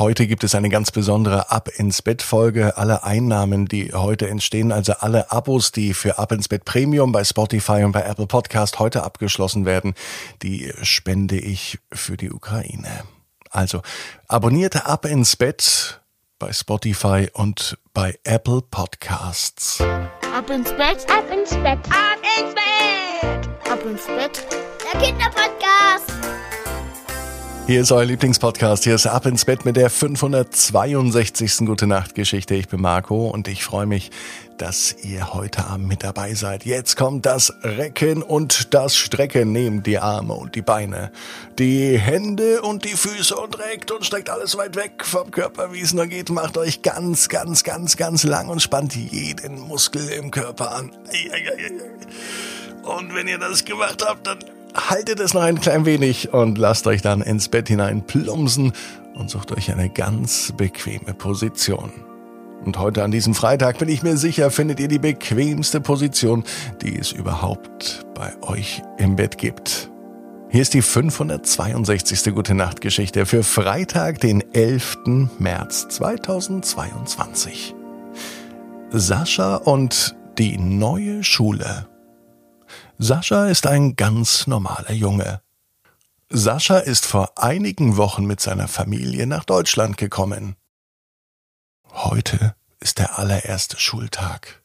[0.00, 2.78] Heute gibt es eine ganz besondere Ab ins Bett Folge.
[2.78, 7.22] Alle Einnahmen, die heute entstehen, also alle Abos, die für Ab ins Bett Premium bei
[7.22, 9.92] Spotify und bei Apple Podcast heute abgeschlossen werden,
[10.42, 13.04] die spende ich für die Ukraine.
[13.50, 13.82] Also
[14.26, 16.00] abonnierte Ab ins Bett
[16.38, 19.82] bei Spotify und bei Apple Podcasts.
[20.34, 24.46] Ab ins Bett, ab ins Bett, ab ins Bett, ab ins Bett,
[24.82, 26.19] der Kinderpodcast.
[27.70, 28.82] Hier ist euer Lieblingspodcast.
[28.82, 31.58] Hier ist Ab ins Bett mit der 562.
[31.58, 32.56] Gute Nacht Geschichte.
[32.56, 34.10] Ich bin Marco und ich freue mich,
[34.58, 36.64] dass ihr heute Abend mit dabei seid.
[36.64, 39.52] Jetzt kommt das Recken und das Strecken.
[39.52, 41.12] Nehmt die Arme und die Beine,
[41.60, 45.80] die Hände und die Füße und reckt und streckt alles weit weg vom Körper, wie
[45.80, 46.28] es nur geht.
[46.28, 50.90] Macht euch ganz, ganz, ganz, ganz lang und spannt jeden Muskel im Körper an.
[52.82, 54.40] Und wenn ihr das gemacht habt, dann
[54.74, 58.72] haltet es noch ein klein wenig und lasst euch dann ins Bett hinein plumpsen
[59.14, 61.92] und sucht euch eine ganz bequeme Position.
[62.64, 66.44] Und heute an diesem Freitag bin ich mir sicher, findet ihr die bequemste Position,
[66.82, 69.90] die es überhaupt bei euch im Bett gibt.
[70.50, 72.34] Hier ist die 562.
[72.34, 74.98] Gute Nacht Geschichte für Freitag, den 11.
[75.38, 77.74] März 2022.
[78.90, 81.86] Sascha und die neue Schule.
[83.02, 85.40] Sascha ist ein ganz normaler Junge.
[86.28, 90.54] Sascha ist vor einigen Wochen mit seiner Familie nach Deutschland gekommen.
[91.90, 94.62] Heute ist der allererste Schultag.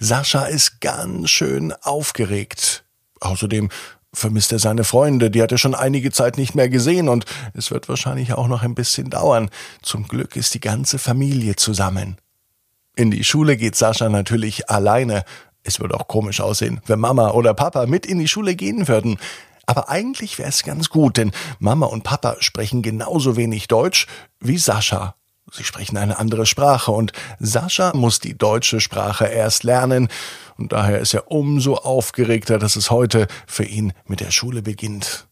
[0.00, 2.84] Sascha ist ganz schön aufgeregt.
[3.20, 3.68] Außerdem
[4.12, 7.70] vermisst er seine Freunde, die hat er schon einige Zeit nicht mehr gesehen und es
[7.70, 9.50] wird wahrscheinlich auch noch ein bisschen dauern.
[9.82, 12.16] Zum Glück ist die ganze Familie zusammen.
[12.96, 15.24] In die Schule geht Sascha natürlich alleine.
[15.64, 19.18] Es würde auch komisch aussehen, wenn Mama oder Papa mit in die Schule gehen würden.
[19.66, 24.06] Aber eigentlich wäre es ganz gut, denn Mama und Papa sprechen genauso wenig Deutsch
[24.40, 25.14] wie Sascha.
[25.50, 30.08] Sie sprechen eine andere Sprache und Sascha muss die deutsche Sprache erst lernen
[30.56, 35.26] und daher ist er umso aufgeregter, dass es heute für ihn mit der Schule beginnt.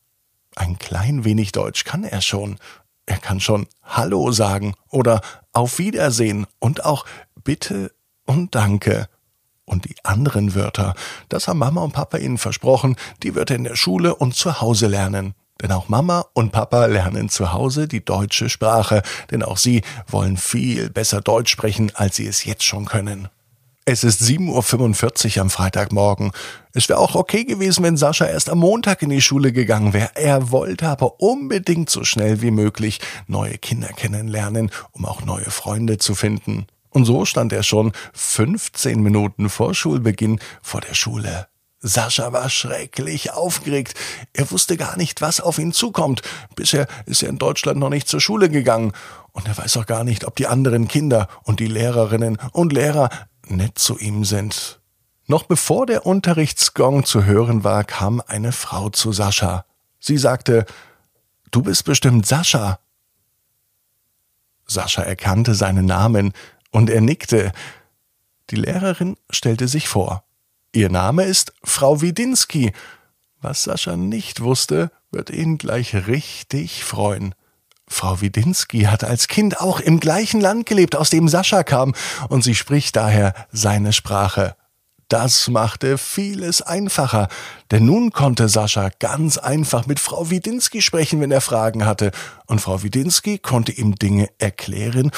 [0.56, 2.59] Ein klein wenig Deutsch kann er schon.
[3.06, 5.21] Er kann schon Hallo sagen oder
[5.53, 7.06] Auf Wiedersehen und auch
[7.43, 7.93] Bitte
[8.27, 9.09] und Danke.
[9.70, 10.94] Und die anderen Wörter,
[11.28, 14.60] das haben Mama und Papa ihnen versprochen, die wird er in der Schule und zu
[14.60, 15.34] Hause lernen.
[15.62, 20.36] Denn auch Mama und Papa lernen zu Hause die deutsche Sprache, denn auch sie wollen
[20.36, 23.28] viel besser Deutsch sprechen, als sie es jetzt schon können.
[23.84, 26.32] Es ist 7.45 Uhr am Freitagmorgen.
[26.72, 30.10] Es wäre auch okay gewesen, wenn Sascha erst am Montag in die Schule gegangen wäre.
[30.16, 35.98] Er wollte aber unbedingt so schnell wie möglich neue Kinder kennenlernen, um auch neue Freunde
[35.98, 36.66] zu finden.
[36.91, 41.47] Und so stand er schon 15 Minuten vor Schulbeginn vor der Schule.
[41.83, 43.95] Sascha war schrecklich aufgeregt.
[44.34, 46.21] Er wusste gar nicht, was auf ihn zukommt.
[46.55, 48.93] Bisher ist er in Deutschland noch nicht zur Schule gegangen.
[49.33, 53.09] Und er weiß auch gar nicht, ob die anderen Kinder und die Lehrerinnen und Lehrer
[53.47, 54.81] nett zu ihm sind.
[55.27, 59.65] Noch bevor der Unterrichtsgong zu hören war, kam eine Frau zu Sascha.
[60.01, 60.67] Sie sagte,
[61.51, 62.78] Du bist bestimmt Sascha.
[64.67, 66.33] Sascha erkannte seinen Namen
[66.70, 67.53] und er nickte.
[68.50, 70.25] Die Lehrerin stellte sich vor.
[70.72, 72.72] Ihr Name ist Frau Widinski.
[73.41, 77.34] Was Sascha nicht wusste, wird ihn gleich richtig freuen.
[77.88, 81.94] Frau Widinski hat als Kind auch im gleichen Land gelebt, aus dem Sascha kam,
[82.28, 84.54] und sie spricht daher seine Sprache.
[85.09, 87.28] Das machte vieles einfacher,
[87.72, 92.12] denn nun konnte Sascha ganz einfach mit Frau Widinski sprechen, wenn er Fragen hatte,
[92.47, 95.10] und Frau Widinski konnte ihm Dinge erklären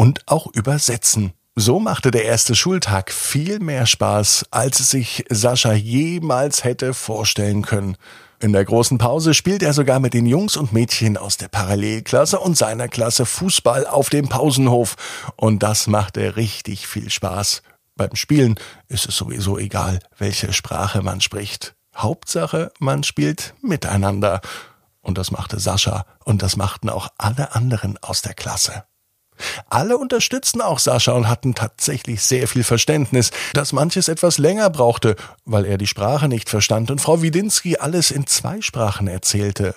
[0.00, 1.34] und auch übersetzen.
[1.56, 7.98] So machte der erste Schultag viel mehr Spaß, als sich Sascha jemals hätte vorstellen können.
[8.40, 12.40] In der großen Pause spielt er sogar mit den Jungs und Mädchen aus der Parallelklasse
[12.40, 14.96] und seiner Klasse Fußball auf dem Pausenhof.
[15.36, 17.60] Und das machte richtig viel Spaß.
[17.94, 18.54] Beim Spielen
[18.88, 21.74] ist es sowieso egal, welche Sprache man spricht.
[21.94, 24.40] Hauptsache, man spielt miteinander.
[25.02, 28.84] Und das machte Sascha und das machten auch alle anderen aus der Klasse.
[29.68, 35.16] Alle unterstützten auch Sascha und hatten tatsächlich sehr viel Verständnis, dass manches etwas länger brauchte,
[35.44, 39.74] weil er die Sprache nicht verstand und Frau Widinski alles in zwei Sprachen erzählte.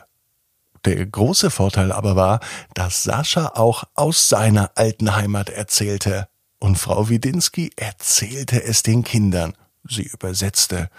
[0.86, 2.40] Der große Vorteil aber war,
[2.74, 6.28] dass Sascha auch aus seiner alten Heimat erzählte.
[6.60, 9.54] Und Frau Widinski erzählte es den Kindern.
[9.88, 10.90] Sie übersetzte.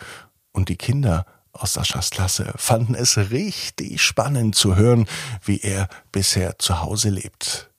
[0.52, 5.06] Und die Kinder aus Saschas Klasse fanden es richtig spannend zu hören,
[5.44, 7.70] wie er bisher zu Hause lebt.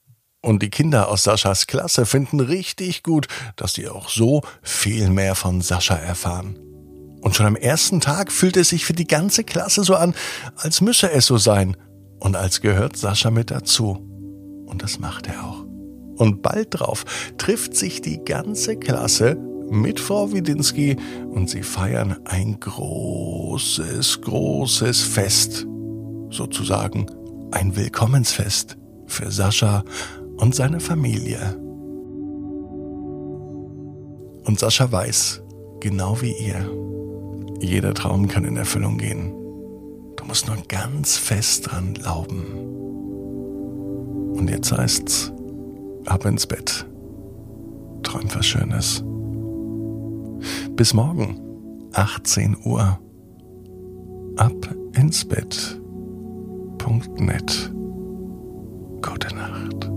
[0.46, 3.26] Und die Kinder aus Saschas Klasse finden richtig gut,
[3.56, 6.56] dass sie auch so viel mehr von Sascha erfahren.
[7.20, 10.14] Und schon am ersten Tag fühlt es sich für die ganze Klasse so an,
[10.54, 11.76] als müsse es so sein
[12.20, 13.98] und als gehört Sascha mit dazu.
[14.66, 15.64] Und das macht er auch.
[16.16, 17.04] Und bald drauf
[17.38, 19.36] trifft sich die ganze Klasse
[19.68, 20.96] mit Frau Widinski
[21.28, 25.66] und sie feiern ein großes, großes Fest.
[26.30, 27.06] Sozusagen
[27.50, 28.76] ein Willkommensfest
[29.08, 29.82] für Sascha
[30.36, 31.56] und seine Familie.
[34.44, 35.42] Und Sascha weiß,
[35.80, 36.70] genau wie ihr,
[37.60, 39.32] jeder Traum kann in Erfüllung gehen.
[40.16, 42.44] Du musst nur ganz fest dran glauben.
[44.36, 45.32] Und jetzt heißt's,
[46.06, 46.86] ab ins Bett.
[48.02, 49.02] Träum was Schönes.
[50.76, 51.40] Bis morgen,
[51.92, 52.98] 18 Uhr.
[54.36, 55.80] Ab ins Bett.
[56.78, 57.72] Punkt net.
[59.00, 59.95] Gute Nacht.